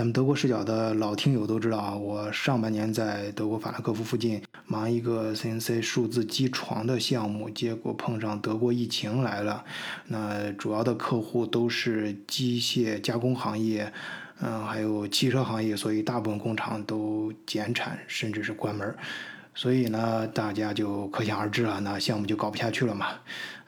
[0.00, 9.62] 咱们德国视角的老听友都知道啊，我上半年在德国法兰克福附近忙一个 CNC 数字机床的项目，结果碰上德国疫情来了。
[10.06, 13.92] 那主要的客户都是机械加工行业，
[14.40, 18.96] 嗯，还有汽车行业，所以大部分工厂都减产，甚至是关门。
[19.54, 23.06] 所以呢，大家就可想而知了，那项目就搞不下去了嘛。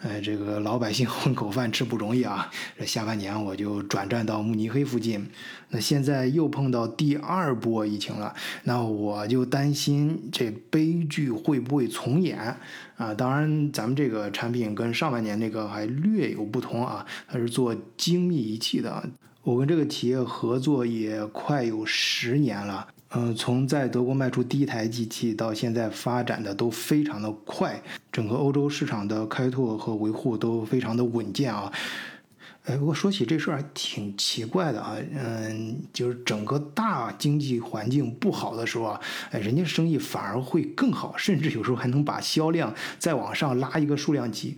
[0.03, 2.51] 哎，这个老百姓混口饭吃不容易啊。
[2.77, 5.31] 这下半年我就转战到慕尼黑附近，
[5.69, 12.57] 那现在又碰到第二波疫情了，那我就担心这悲剧会不会重演
[12.97, 13.15] 啊？
[13.15, 19.09] 当然，咱们这个产品跟上半年那个还略有不同啊，它是做精密仪器的。
[19.43, 22.89] 我跟这个企业合作也快有十年了。
[23.15, 27.81] 嗯，从在德国卖出第一台机器到现在发展的都非常的快，
[28.11, 31.71] 整个欧洲市场的开拓和维护都非常的稳健啊。
[32.65, 44.57] 哎，不过说起这事儿还挺奇怪的啊，嗯，就是整个大经济环境不好的时候啊，哎，人家生意反而会更好，甚至有时候还能把销量再往上拉一个数量级。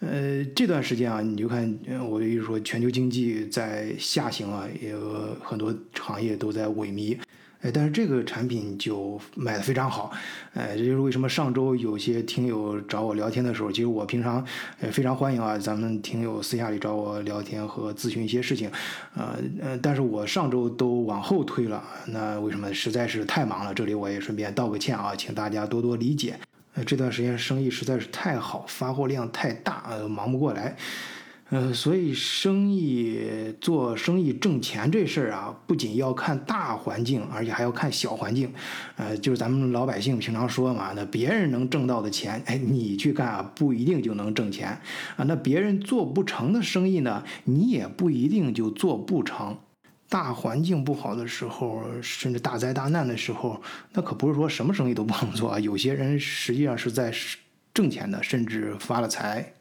[0.00, 1.78] 呃，这段时间啊，你就看，
[2.10, 7.16] 我就说全球经济在下行啊，也有很多行业都在萎靡。
[7.64, 10.12] 哎，但是这个产品就卖的非常好，
[10.52, 14.44] 哎，这就是为什么上周有些听友找我聊天的时候，其实我平常
[14.80, 18.70] 呃非常欢迎啊，咱们听友私下里找我聊天和咨询一些事情，
[19.14, 22.70] 呃呃，但是我上周都往后推了，那为什么？
[22.74, 26.38] 实在是太忙了，这里我也顺便道个歉啊，请大家多多理解。
[26.74, 30.76] 呃，这段时间生意实在是太好，发货量太大，呃，忙不过来。
[31.50, 33.20] 呃，所以生意
[33.60, 38.52] 做生意挣钱这事儿啊，不仅要看大环境，而且还要看小环境。
[38.96, 44.70] 呃，就是咱们老百姓平常说嘛，那别人能挣到的钱，哎，你去干啊，不一定就能挣钱
[45.16, 45.24] 啊。
[45.24, 49.56] 那别人做不成的生意呢，你也不一定就做不成。
[50.08, 53.60] 大环境不好的时候，甚至大灾大难的时候，
[53.92, 55.58] 那可不是说什么生意都不能做啊。
[55.60, 57.12] 有些人实际上是在
[57.72, 59.52] 挣钱的，甚至发了财。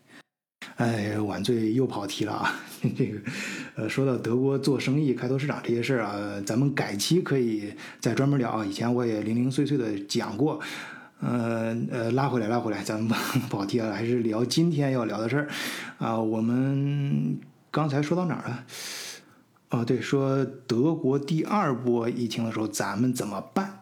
[0.75, 2.53] 哎，晚醉又跑题了啊！
[2.97, 3.19] 这个，
[3.75, 8.65] 呃，说到德国做生意、开拓市场这些事儿啊，咱们改期可以再专门聊。
[8.65, 10.59] 以前我也零零碎碎的讲过，
[11.21, 15.47] 呃呃，拉回来，拉回来，咱们不跑题了，还是聊今天要聊的事儿
[15.99, 16.19] 啊。
[16.19, 17.37] 我们
[17.71, 18.63] 刚才说到哪儿了？
[19.69, 23.79] 哦，对，说德国第二波疫情的时候，咱们怎么办？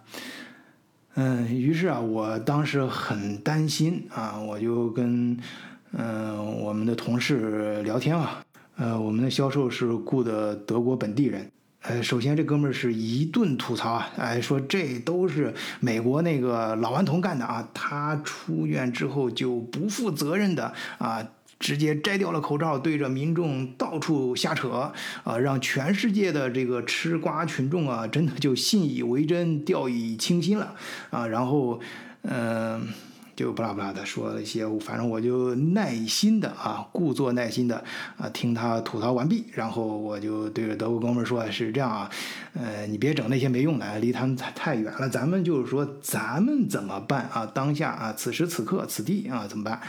[1.16, 5.40] 嗯，于是啊，我当时很担心啊，我就跟。
[5.94, 8.42] 嗯，我们的同事聊天啊，
[8.78, 21.28] 呃，我们的销售是雇的德国本地人，呃，首先这哥们儿是一顿吐槽啊，哎，说这都是美国那个老顽童干的啊，他出院之后就不负责任的啊，
[21.60, 24.94] 直接摘掉了口罩，对着民众到处瞎扯
[25.26, 30.74] 啊，让全世界的这个吃瓜群众啊，真的就信以为真，掉以轻心了
[31.10, 31.82] 啊，然后，
[32.22, 32.88] 嗯。
[33.42, 37.84] 就不拉不拉的说了一些，反正我就耐心的啊，故作耐心的
[38.16, 42.08] 啊，听他吐槽完毕，然后我就对着德国哥们说：“是这样啊，
[42.54, 45.10] 呃，你别整那些没用的，离他们太太远了。
[45.10, 47.44] 咱们就是说，咱们怎么办啊？
[47.52, 49.82] 当下啊，此时此刻此地啊，怎么办？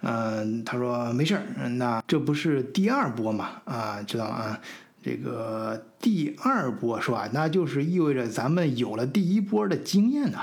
[0.00, 3.50] 嗯，他说没事儿，那这不是第二波嘛？
[3.66, 4.58] 啊，知道啊，
[5.00, 7.28] 这个第二波是吧？
[7.32, 10.40] 那就是意味着咱们有了第一波的经验呢。”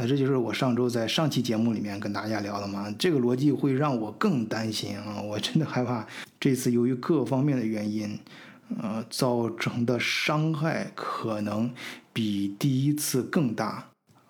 [0.00, 2.90] 呃，这就是我上周在上期节目里面跟大家聊的嘛。
[2.98, 5.20] 这个逻辑会让我更担心啊！
[5.20, 6.06] 我真的害怕
[6.40, 8.18] 这次由于各方面的原因，
[8.82, 11.70] 呃，造成的伤害可能
[12.14, 13.88] 比第一次更大。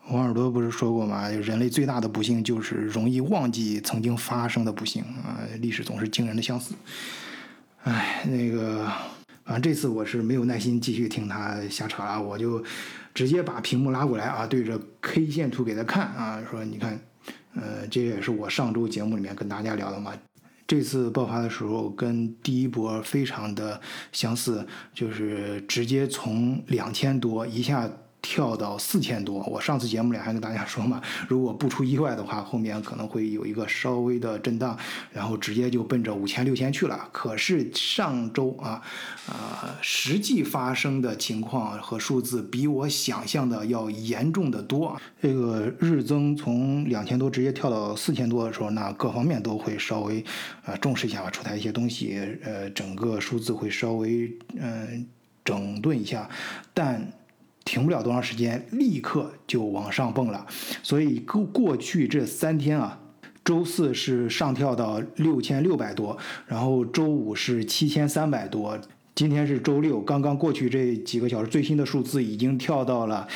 [0.09, 1.29] 王尔多不是说过吗？
[1.29, 5.39] 人类最大的不幸就是容易忘记曾经发生的不幸啊！
[5.61, 6.75] 历史总是惊人的相似。
[7.85, 8.91] 哎，那个，
[9.51, 12.65] 反正这次我是没有耐心继续听他瞎扯了，我就。
[13.13, 16.97] 直接把屏幕拉过来啊，对着 K 线图给他看啊，说你看，
[17.57, 20.13] 呃，这也是我上周节目里面跟大家聊的嘛。
[20.65, 23.81] 这次爆发的时候跟第一波非常的
[24.13, 27.91] 相似，就是直接从两千多一下。
[28.23, 34.77] 跳到四千多，我上次节目里还跟大家说嘛， 如果不出意外的话，后面可能会有一个稍微的震荡，
[35.13, 37.09] 然后直接就奔着五千六千去了。
[37.13, 38.83] 可是上周啊，
[39.27, 45.01] 啊，实际发生的情况和数字比我想象的要严重的多。
[45.23, 50.25] 这个日增从两千多直接跳到四千多的时候，那各方面都会稍微
[50.65, 55.07] 啊重视一下吧，出台一些东西，呃，整个数字会稍微嗯
[55.45, 56.29] 整顿一下，
[56.75, 57.11] 但。
[57.71, 60.45] 停不了多长时间，立刻就往上蹦了。
[60.83, 62.99] 所以过过去这三天啊，
[63.45, 66.19] 周四是上跳到六千六百多，
[66.49, 68.77] 然后周五是七千三百多，
[69.15, 73.29] 今天是周六，刚刚过去这几个小时，最新的数字已经跳到了。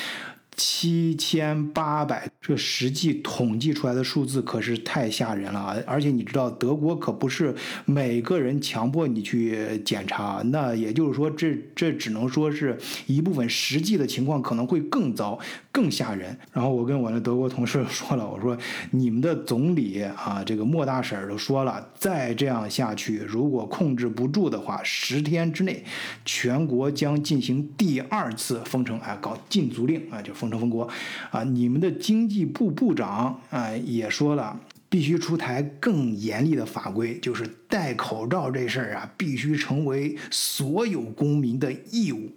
[0.57, 5.75] 七千八百，这实际统计出来的数字可是太吓人了啊！
[5.85, 7.53] 而且你知道，德国可不是
[7.83, 15.37] 每个人强迫你去检查，那也就是说，这这只能说是一部分，实际的情况可能会更糟、
[15.73, 16.37] 更吓人。
[16.53, 18.57] 然后我跟我的德国同事说了，我说
[18.91, 25.83] 你们的总理啊，这个莫大婶都说了，再这样下去，如果控制不住的话，十天之内，
[26.23, 30.44] 全国将进行第二次封城，啊，搞禁足令啊，就封。
[30.45, 30.87] 封城封国，
[31.31, 42.31] 啊，你们的经济部部长啊也说了，必须出台更严厉的法规，就是戴口罩这事儿啊，必须成为所有公民的义务。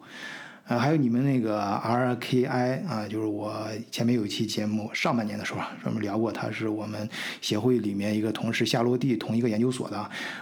[0.69, 7.09] 啊，还有你们那个 RKI 啊，就是我前面有一期节目，上半年的时候专门聊过，他是我们
[7.41, 9.97] 协会里面一个同事，夏洛蒂同一个研究所的，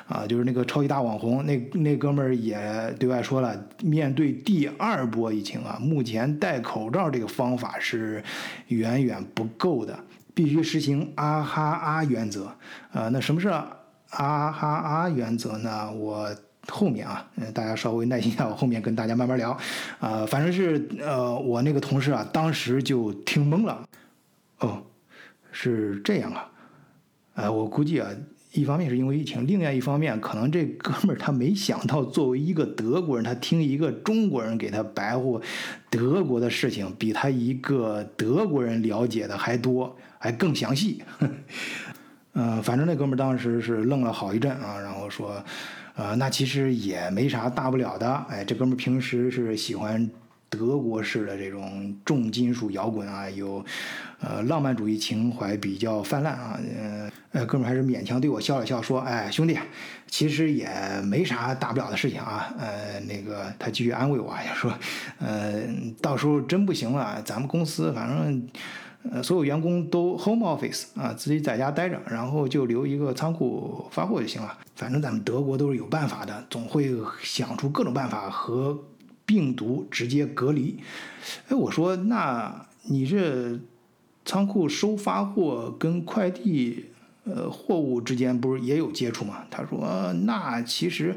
[0.08, 2.58] 啊，就是那个超级大网红，那那哥们儿也
[2.98, 8.20] 对外说了，面对第二波疫情啊，目前戴口罩这个方法是
[8.66, 9.96] 远远不够的，
[10.34, 12.46] 必须实行啊哈啊原则，
[12.92, 13.70] 啊，那什么是啊
[14.50, 15.92] 哈啊原则呢？
[15.92, 16.28] 我。
[16.68, 19.56] 后面啊，嗯，大家稍微耐心一下，我后面跟大家慢慢聊，
[20.00, 23.88] 啊，反正是呃，我那个同事啊，当时就听懵了，
[24.58, 24.82] 哦，
[25.52, 26.50] 是这样啊，
[27.34, 28.08] 呃，我估计啊，
[28.52, 35.40] 一方面是因为疫情，另外一方面可能这哥们儿他没想到，作为一个德国人，他听一个中国人给他白话
[35.88, 41.02] 德国的事情，比他一个德国人了解的还多， 还更详细，
[42.32, 45.42] 嗯， 反正那哥们儿当时是愣了好一阵啊，然后说。
[45.96, 48.26] 啊，那其实也没啥大不了的。
[48.28, 50.08] 哎，这哥们平时是喜欢
[50.50, 53.64] 德国式的这种重金属摇滚啊，有
[54.20, 56.60] 呃浪漫主义情怀比较泛滥啊。
[56.78, 59.58] 呃，呃，哥们还是勉强对我笑了笑，说：“哎，兄弟，
[60.06, 60.68] 其实也
[61.02, 64.70] 没啥大不了的事情啊。”呃，那个他继续安慰我，说
[65.18, 65.62] ：“呃，
[66.02, 68.46] 到时候真不行了，咱们公司反正。”
[69.12, 74.58] 呃，所有员工都 home office 啊，自己在家待着，然后就留一个仓库发货就行了。
[74.74, 76.90] 反正咱们德国都是有办法的，总会
[77.22, 78.78] 想出各种办法和
[79.24, 80.78] 病毒直接隔离。
[81.48, 83.58] 哎，我说，那你这
[84.24, 86.86] 仓库收发货跟快递
[87.24, 89.44] 呃货物之间不是也有接触吗？
[89.50, 91.16] 他说，那其实，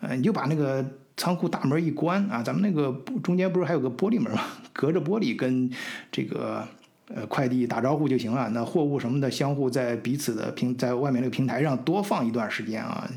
[0.00, 0.84] 呃，你就把那个
[1.16, 2.92] 仓库大门一关啊，咱们那个
[3.22, 4.42] 中间不是还有个玻璃门吗？
[4.72, 5.70] 隔着玻璃跟
[6.10, 6.66] 这个。
[7.14, 8.48] 呃，快递打招呼就行了。
[8.50, 13.10] 那货物什么的，相互在彼此的平，在外面那个平台上多放一段时间啊，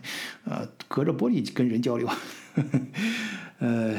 [0.46, 2.10] 呃，隔着玻璃跟人交流，
[3.60, 3.96] 呃。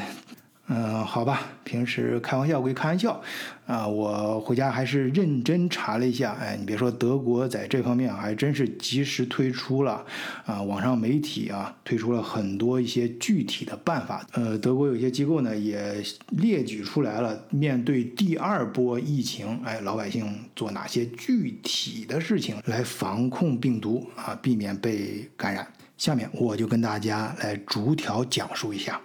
[0.69, 3.21] 嗯，好吧，平时开玩笑归开玩笑，
[3.67, 6.37] 啊，我回家还是认真查了一下。
[6.41, 10.03] 哎，你别说，德国在这方面还真是及时推出了，
[10.47, 14.25] 啊，网上媒体啊推出了很多一些具体的办法。
[14.33, 25.67] 呃，德国有些机构呢也列举出来了，面对第二波疫情，哎，老百姓做哪些具体的事情来防控病毒啊，避免被感染。
[25.99, 28.99] 下面我就跟大家来逐条讲述一下。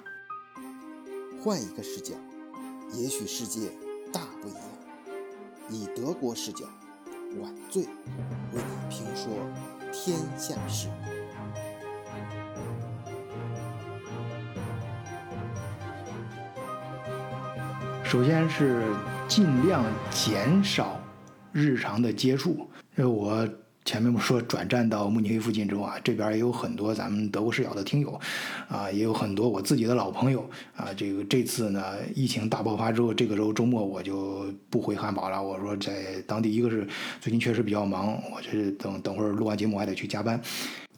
[1.47, 2.13] 换一个视角，
[2.91, 3.71] 也许世界
[4.11, 4.61] 大不一样。
[5.69, 6.65] 以德国视角，
[7.39, 7.89] 晚醉为
[8.55, 9.31] 你评说
[9.93, 10.89] 天下事。
[18.03, 18.83] 首先是
[19.29, 20.99] 尽量减少
[21.53, 23.47] 日常的接触，因为我。
[23.87, 28.19] 前面不说转战到慕尼黑附近之后啊，这边也有很多咱们德国视角的听友，
[28.67, 30.41] 啊，也有很多我自己的老朋友
[30.75, 30.89] 啊。
[30.93, 35.41] 这个这次呢，疫情大爆发之后，这个周周末我就不回汉堡了。
[35.41, 36.85] 我说在当地，一个是
[37.21, 40.37] 最近确实比较忙，我这等等会儿录完节目还得去加班。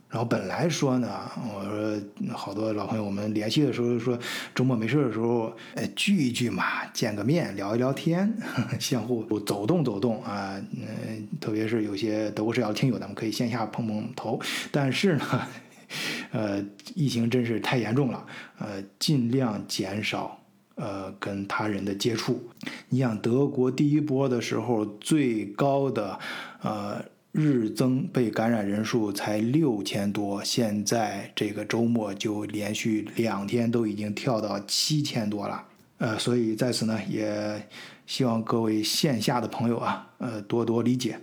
[0.09, 1.07] 然后本来说呢，
[1.53, 4.17] 我说好多老朋友，我们联系的时候说
[4.55, 8.35] 周末没事的时候，哎聚一聚嘛，见个面聊一聊天，
[8.79, 14.41] 相互走动走动啊，嗯，特别是有些德国视角的听友，咱们可以线下碰碰头。
[14.71, 15.47] 但是呢，
[16.33, 18.25] 呃，疫情真是太严重了，
[18.57, 20.39] 呃，尽量减少
[20.73, 22.49] 呃跟他人的接触。
[22.89, 26.19] 你想德国第一波的时候最高的
[26.63, 27.05] 呃。
[27.31, 35.63] 日增被感染人数才六千多，现在这个周末就连续两天都已经跳到七千多了。
[35.99, 37.67] 呃，所以在此呢，也
[38.07, 41.19] 希望各位线下的朋友啊，呃，多多理解。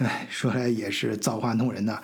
[0.00, 2.00] 哎， 说来也是造化弄人呐。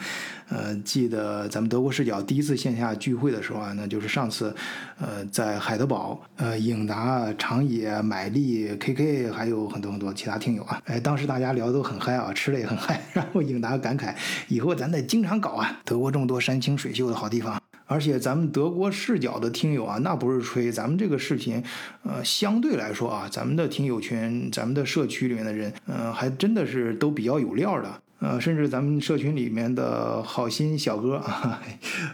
[0.49, 4.55] 呃，记得咱们德国视角第一次线下聚会的时候啊，那就是上次，
[5.00, 10.81] 呃，在海德堡，呃，影达、长野、买力、KK，还有很多很多其他听友啊。
[10.85, 13.03] 哎，当时大家聊的都很嗨啊，吃的也很嗨。
[13.12, 14.15] 然后影达感慨，
[14.47, 17.61] 以后咱得经常搞啊，德国这么多山清水秀的好地方。
[17.87, 21.62] 而且咱们德国视角的听友啊，那不是吹，咱们这个视频，
[22.02, 28.02] 呃，相对来说啊，咱们的听友群、咱们的社区里面的人，嗯，还真的是都比较有料的。
[28.18, 31.61] 呃，甚至咱们社群里面的好心小哥啊，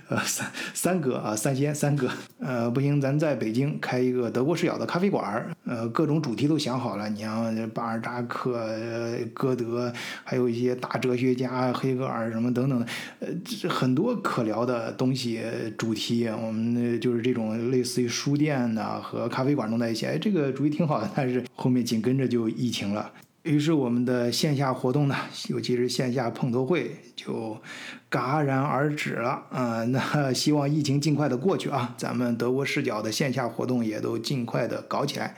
[0.08, 2.08] 呃，三三哥啊，三仙三哥，
[2.40, 9.92] 呃，不行，咱在北京开一个德国视角的咖啡馆呃，各种主题都想好了，你像巴尔扎克、呃歌德，
[10.24, 12.84] 还有一些大哲学家黑格尔什么等等，
[13.20, 15.40] 呃，这很多可聊的东西
[15.78, 23.12] 主题，我们就是这种类似于书店呐和咖啡馆弄在一起，哎，这个主意挺好的，但是后面紧跟着就疫情了。
[23.42, 25.16] 于是我们的线下活动呢，
[25.48, 27.60] 尤其是线下碰头会就
[28.08, 29.82] 戛然而止了啊！
[29.90, 35.34] 那希望疫情尽快的过去啊，咱们德国视角的线下活动也都尽快的搞起来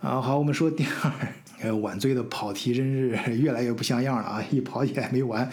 [0.00, 0.20] 啊！
[0.20, 1.12] 好，我们说第二，
[1.60, 4.44] 呃，晚醉的跑题真是越来越不像样了啊！
[4.50, 5.50] 一跑起来没完，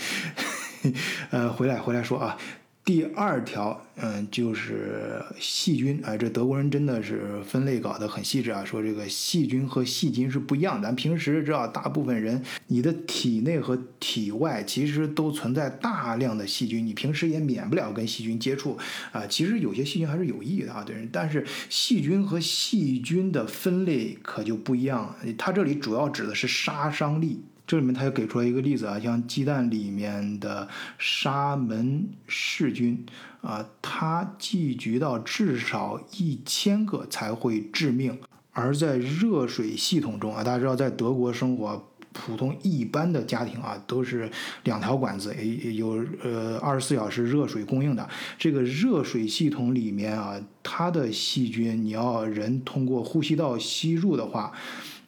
[1.32, 2.38] 呃，回来回来说啊。
[2.84, 8.66] 第二条，嗯，就是细菌，哎，这德国人真的是分类搞得很细致啊。
[8.66, 18.76] 说这个细菌和细菌是不一样的，咱平时知道，大部分人你的体内和体外其实都存在大量的细菌，你平时也免不了跟细菌接触
[19.12, 19.28] 啊。
[19.28, 21.08] 其实有些细菌还是有益的啊，对人。
[21.12, 27.44] 但是细菌和细菌的分类可就不一样，它这里主要指的是杀伤力。
[27.72, 33.06] 这里面他又给出了一个例子啊，像鸡蛋里面的沙门氏菌
[33.40, 38.20] 啊，它寄居到至少一千个才会致命，
[38.52, 44.30] 而在热水系统中啊，大家知道在德国生活，普通一般的家庭啊，都是
[44.66, 45.34] 两条管子，
[45.74, 48.06] 有呃二十四小时热水供应的。
[48.38, 54.52] 这个热水系统里面啊，它的细菌，你要人通过呼吸道吸入的话。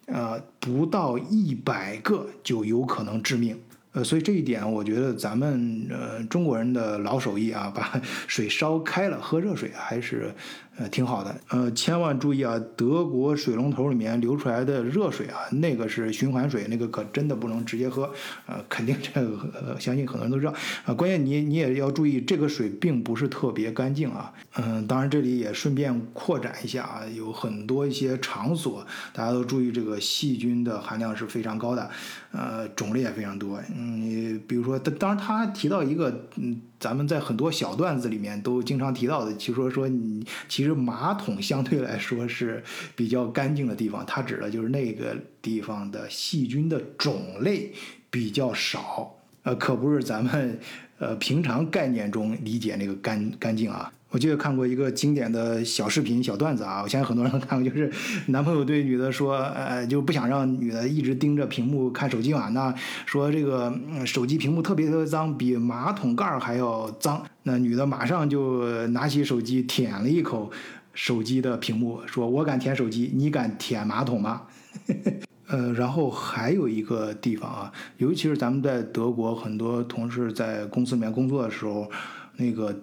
[0.05, 3.59] 呃，不到一百个就有可能致命。
[3.93, 10.33] 呃，所以这一点，我觉得咱们呃中国人的老手艺啊，把水烧开了喝热水还是。
[10.75, 11.35] 呃，挺好的。
[11.49, 18.11] 呃，千万注意啊，德国水龙头里面流出来的热水啊，那个是循环水，那个可真的不能直接喝。
[18.47, 20.53] 呃，肯定这个，相信很多人都知道。
[20.85, 24.33] 啊，关键你你也要注意，这个水并不是特别干净啊。
[24.55, 31.89] 嗯，当然这里也顺便扩展一下啊，有很多一些场所，大家都注意这个细菌的含量是非常高的，
[32.31, 33.61] 呃，种类也非常多。
[33.75, 36.59] 嗯，比如说，当当然他提到一个，嗯。
[36.83, 42.61] 咱们在很多小段子里面都经常提到的，就说说你其实马桶相对来说是
[42.93, 47.71] 比较干净的地方，它指的就是那个地方的细菌的种类
[48.09, 50.59] 比较少，呃，可不是咱们
[51.03, 53.91] 呃平常概念中理解那个干干净啊。
[54.09, 57.91] 我记得看过一个经典的小视频、小段子啊，我相信很多人都看过，就是
[58.27, 62.71] 男朋友对女的说，呃，就不想让女的一直盯着屏幕看手机嘛，那
[63.07, 63.73] 说这个
[64.05, 67.25] 手机屏幕特别特别脏，比马桶盖还要脏。
[67.41, 70.51] 那女的马上就拿起手机舔了一口
[70.93, 74.43] 手机的屏幕，说：“我敢舔手机，你敢舔马桶吗？”
[75.53, 81.89] 呃，然后还有一个地方啊，尤其是咱们在德国，很多同事在公司里面工作的时候，
[82.37, 82.75] 那个。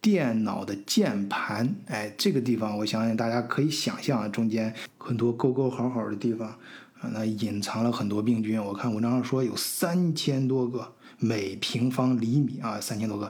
[0.00, 6.48] 电脑的键盘，哎，这个地方我相信大家可以想象，中间很多沟沟好好的地方
[7.00, 8.62] 啊，那隐藏了很多病菌。
[8.62, 13.28] 我看文章上说有三千多个每平方厘米啊，三千多个。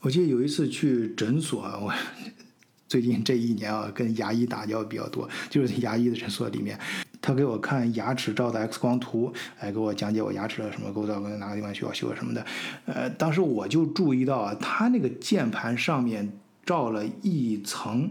[0.00, 1.94] 我记得有一次去诊所，我
[2.88, 6.76] 最近这一年啊，跟牙医打交道比较多，就是牙医的诊所里面。
[7.22, 12.44] 他给我看牙齿照的 X 光图，哎，给我讲解我牙齿的什么构造，跟哪个地方需要修什么的。
[12.86, 16.32] 呃，当时我就注意到啊，他那个键盘上面
[16.64, 18.10] 罩了一层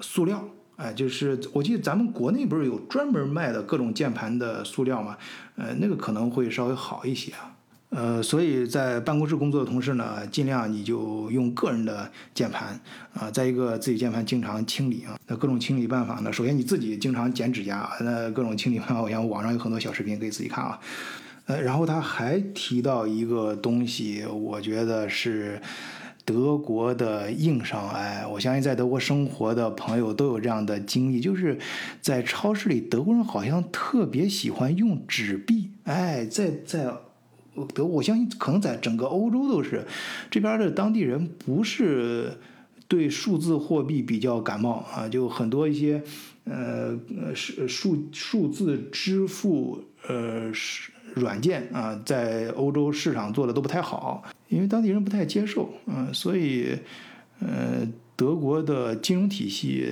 [0.00, 0.44] 塑料，
[0.76, 5.16] 哎，就是我记得咱们国内不是有专门卖的各种键盘的塑料吗？
[5.56, 7.56] 呃，那个可能会稍微好一些啊。
[7.90, 12.80] 呃，所以在办公室工作的同事呢，尽量你就用个人的键盘
[13.12, 13.28] 啊。
[13.32, 15.18] 再一个，自己键盘经常清理啊。
[15.26, 16.32] 那各种清理办法呢？
[16.32, 20.78] 首先你自己经常剪指甲，那各种清理办法，我想网上有很多小视频可以自己看啊。
[21.46, 25.60] 呃，然后他还提到一个东西，我觉得是
[26.24, 27.90] 德国的硬伤。
[27.90, 31.58] 哎，我相信在德国生活的朋友都有这样的经历，就是
[32.00, 35.72] 在超市里，德国人好像特别喜欢用纸币。
[35.82, 36.88] 哎，在在。
[37.74, 39.84] 德，我相信可能在整个欧洲都是，
[40.30, 42.32] 这边的当地人不是
[42.88, 46.02] 对数字货币比较感冒啊，就很多一些
[46.44, 46.98] 呃
[47.34, 50.50] 数数数字支付呃
[51.14, 56.78] 软件啊，在欧洲市场做的都不太好，因为当地人不太接受，嗯，所以
[57.40, 59.86] 呃德国的金融体系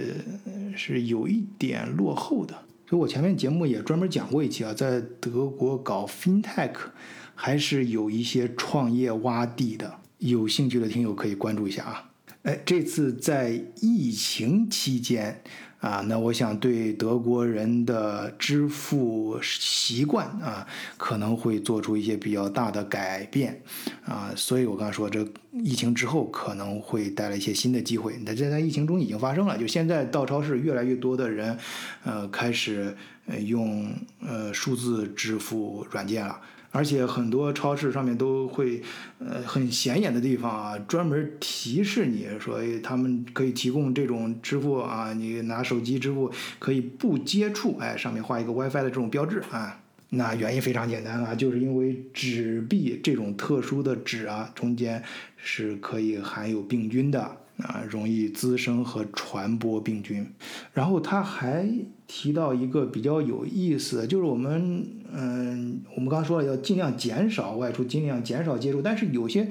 [0.77, 2.55] 是有一点落后的。
[2.88, 6.73] 所以我前面节目也专门讲过一期啊，在德国搞 FinTech。
[7.40, 12.11] 还是有一些创业洼地的，有兴趣的听友可以关注一下啊。
[12.42, 15.40] 哎，这次在疫情期间。
[15.80, 20.66] 啊，那我想对德国人的支付习惯啊，
[20.97, 23.62] 可能会做出一些比较大的改变
[24.04, 28.18] 啊，所以我刚才说，这疫情之后可能会带来一些新的机会。
[28.26, 31.57] 那这在疫情中已经发生了，就现在到超市，越来越多的人，
[32.02, 32.97] 呃，开始
[33.45, 33.88] 用
[34.21, 36.40] 呃数字支付软件了。
[36.71, 38.83] 而且很多超市上面都会，
[39.19, 49.81] 呃，很显眼的地方啊，专门提示你说他们可以提供这种支付啊，你拿手机支付可以不接触，哎，上面画一个 WiFi 的这种标志啊。
[50.11, 55.03] 那原因非常简单啊，就是因为纸币这种特殊的纸啊，中间
[55.37, 57.37] 是可以含有病菌的。
[57.59, 60.25] 啊，容易滋生和传播病菌。
[60.73, 61.69] 然后它还
[62.09, 68.83] 提到一个比较有意思，就是我们，嗯，我们刚刚说了要尽量减少外出，尽量减少接触。
[68.83, 69.47] 但是有些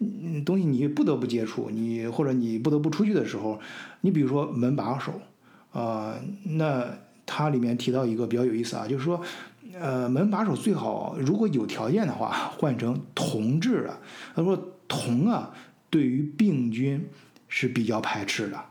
[0.00, 3.60] 嗯东西你不得不接触，你或者你不得不出去的时候，
[4.00, 5.12] 你比如说门把手，
[5.70, 6.84] 啊，那
[7.24, 9.20] 它里面提到一个比较有意思啊，就是说，
[9.78, 14.00] 呃，门把手最好如果有条件的话换成铜制的。
[14.34, 15.54] 他说铜啊，
[15.90, 17.06] 对于病菌。
[17.50, 18.62] 是比较排斥的，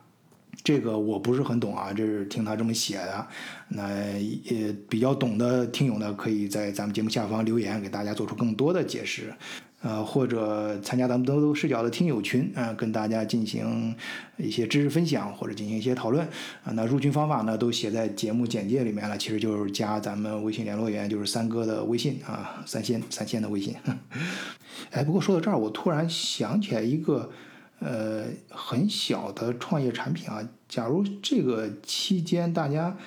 [0.67, 3.25] 这个我不是很懂啊，这是听他这么写的。
[3.69, 9.33] 那也比较懂的听友呢，可以在咱们节目下方留言，给大家做出更多的解释。
[9.81, 13.95] 呃，或者参加咱们德州视角的听友群啊，跟大家进行
[14.35, 16.27] 一些知识分享，或者进行一些讨论
[16.65, 16.73] 啊。
[16.73, 23.73] 那入群方法呢，都写在节目简介里面了，其实就是加咱们微信联络员，就是三哥的微信啊，三仙三仙的微信。
[24.91, 27.31] 哎，不过说到这儿，我突然想起来一个。
[27.79, 30.47] 呃，很小的创业产品啊。
[30.67, 32.97] 假如这个期间，大家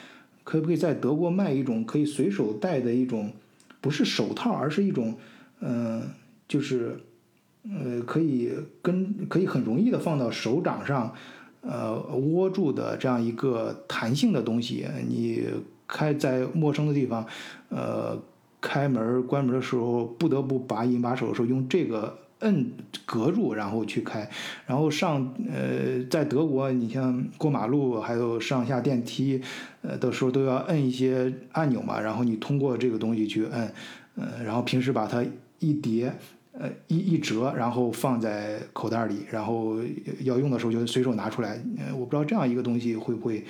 [0.45, 3.33] 可不可以在德国卖一种可以随手戴的一种，
[3.81, 5.15] 不是手套，而是一种，
[5.61, 6.09] 嗯，
[6.49, 6.99] 就是，
[7.65, 8.51] 呃，可以
[8.81, 11.13] 跟可以很容易的放到手掌上，
[11.61, 14.87] 呃，握住的这样一个弹性的东西。
[15.07, 15.45] 你
[15.87, 17.27] 开在陌生的地方，
[17.69, 18.19] 呃，
[18.61, 22.17] 开门关门的时候不得不拔银把手的时候，用这个。
[22.41, 22.73] 摁
[23.07, 24.29] 隔住，然后去开，
[24.67, 29.41] 然后上呃，在德国，你像过马路，还有上下电梯，
[29.83, 33.73] 呃的时候都要摁一些按钮嘛，然后你通过这个东西去摁，
[34.17, 35.25] 呃，然后平时把它
[35.59, 36.13] 一叠，
[36.53, 39.77] 呃一一折，然后放在口袋里，然后
[40.21, 43.45] 要用的时候就随手拿出来，呃，我不知道这样一个东西会不会，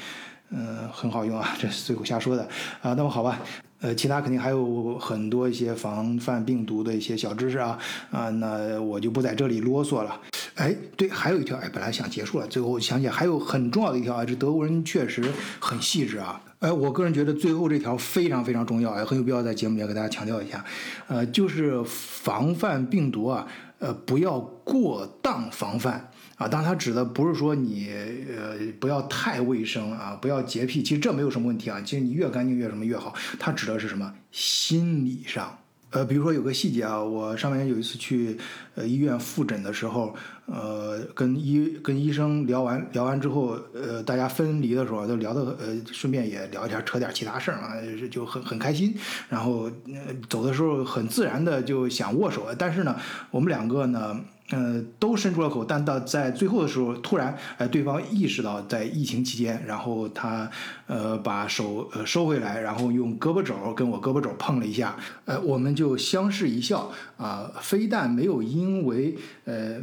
[0.50, 2.42] 嗯，很好用啊，这随口瞎说的
[2.83, 3.40] 啊，那么好吧。
[3.80, 7.78] 呃，其他肯定还有很多一些防范病毒的一些小知识啊
[8.10, 10.20] 啊，那我就不在这里啰嗦了。
[10.56, 15.24] 哎，对，还有一条，哎，本来想结束了，最后想起来还有很重要的一条啊，这德国人确实
[15.58, 16.42] 很细致啊。
[16.61, 20.62] 哎，我个人觉得最后这条非常非常重要，也很有必要在节目里给大家强调一下。
[21.09, 23.46] 呃，就是防范病毒啊，
[23.79, 26.11] 呃，不要过当防范。
[26.37, 27.90] 啊，当然，它指的不是说你
[28.29, 31.81] 呃不要太卫生啊，不要洁癖，其实这没有什么问题啊。
[31.83, 33.14] 其实你越干净越什么越好。
[33.38, 34.14] 它指的是什么？
[34.31, 35.59] 心理上，
[35.90, 38.38] 呃，比如说有个细节啊，我上面有一次去
[38.74, 40.14] 呃医院复诊的时候，
[40.46, 47.70] 呃，跟医跟医生聊完聊完之后，呃，大家分离的时候就聊的呃，顺便也聊一下，扯点其他事儿嘛，
[48.11, 48.96] 就很很开心。
[49.29, 52.96] 然后呃走的时候很自然的就想握手，但是呢，
[53.31, 54.20] 我们两个呢。
[54.50, 60.50] 呃，都伸出了口，但到在最后的时候，突然，呃，对方意识到在疫情期间，然后他，
[60.88, 69.78] 呃，把手呃收回来，然后用胳膊肘跟我胳膊肘碰了一下，呃，我们就相视一笑，啊，非但没有因为，呃，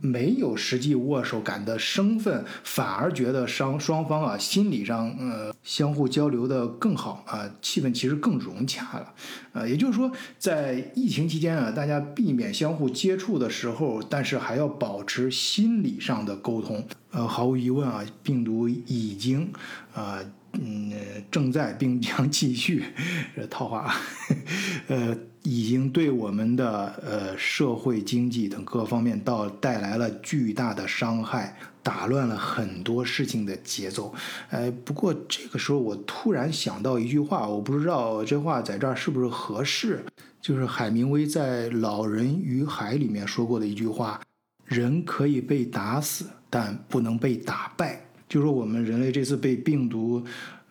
[0.00, 9.14] 没有实际握手感的生分，反而觉得双双方啊心理上，呃，相互交流的更好啊，气氛其实更融洽了，
[9.52, 14.02] 呃，也就是说，在疫情期间啊，大家避免相互接触的时候。
[14.08, 16.86] 但是还要保持心理上的沟通。
[17.10, 19.50] 呃，毫无疑问啊，病毒已经
[19.94, 20.18] 啊，
[20.52, 20.92] 嗯，
[21.30, 22.84] 正在并将继续，
[23.34, 23.94] 这套话，
[24.88, 34.14] 呃，已经对我们的呃社会经济等各方面到带来了巨大的伤害，打乱了很多事情的节奏。
[34.50, 40.04] 哎，不过这个时候我突然想到一句话，我不知道这话在这儿是不是合适。
[40.40, 44.20] 就是海明威在《老人与海》里面说过的一句话
[44.66, 50.24] ：“人可以被打死，但不能被打败。”就说我们人类这次被病毒，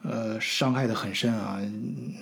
[0.04, 1.60] 呃，伤害的很深啊。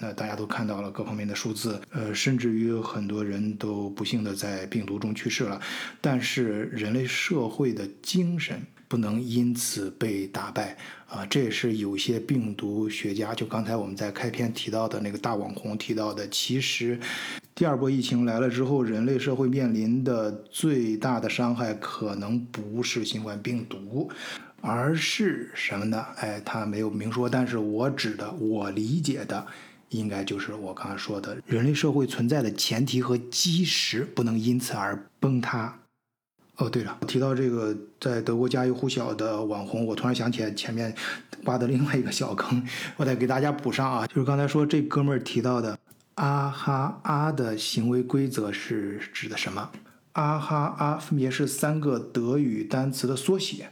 [0.02, 5.62] 那大家都看到了各方面的数字，呃，甚至于很多人都不幸的在病毒中去世了。
[6.02, 8.62] 但是人类社会的精神。
[8.96, 10.78] 不能因此被打败
[11.10, 11.26] 啊！
[11.26, 16.26] 这也是有些病毒学家，就刚才我们在开篇提到的那个大网红提到的。
[16.30, 16.98] 其实，
[17.54, 24.10] 第二波疫情来了之后，人类社会面临的最大的伤害可能不是新冠病毒，
[24.62, 26.06] 而是什么呢？
[26.16, 29.46] 哎，他没有明说，但是我指的，我理解的。
[29.90, 35.78] 应该就是我刚才说的，人类社会存在的前提和基石不能因此而崩塌。
[36.58, 40.96] 哦，对了，提到这个在德国家喻户晓的网红，我突然想起来前面
[41.44, 42.66] 挖的另外一个小坑，
[42.98, 44.08] 我得给大家补上啊。
[44.08, 45.78] 就是刚才说这哥们儿提到的
[46.16, 49.70] “啊哈啊”的行为规则是指的什么
[50.14, 53.72] ？“啊哈啊”分别是三个德语单词的缩写。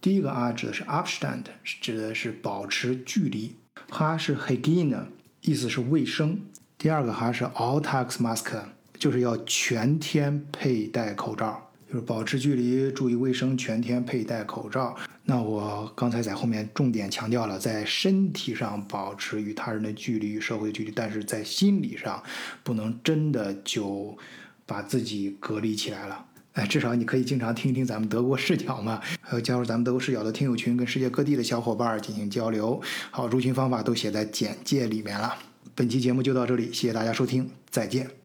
[0.00, 3.54] 第一个“啊”指的是 Abstand，指的是保持距离
[3.90, 5.04] ；“哈”是 Hygiene。
[5.42, 6.40] 意思是卫生。
[6.78, 8.50] 第二个哈是 all tax mask，
[8.98, 11.63] 就是要全天佩戴口罩，
[11.94, 14.96] 就是保持距离，注意卫生，全天佩戴口罩。
[15.22, 22.20] 那我刚才在后面重点强调了，在身体上保持与他人的距离、与社会的距离，但是在心理上
[22.64, 24.18] 不能真的就
[24.66, 26.26] 把自己隔离起来了。
[26.54, 32.82] 哎，至少你可以经常听一听咱们德国视角嘛，还有加入咱们德国视角的听友群，跟世界各地的小伙伴进行交流。
[33.12, 35.32] 好，入群方法都写在简介里面了。
[35.76, 38.23] 本期节目就到这里，谢谢大家收听，再见。